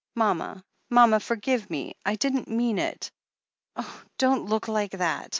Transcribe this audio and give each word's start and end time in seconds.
"Mama, 0.15 0.65
mama, 0.89 1.19
forgive 1.19 1.69
me— 1.69 1.93
I 2.07 2.15
didn't 2.15 2.47
mean 2.47 2.79
it. 2.79 3.11
Oh, 3.75 4.01
don't 4.17 4.47
look 4.49 4.67
like 4.67 4.93
that 4.93 5.29